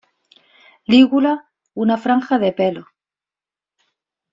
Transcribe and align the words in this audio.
Lígula 0.93 1.35
una 1.75 1.99
franja 2.05 2.39
de 2.39 2.51
pelos. 2.63 2.87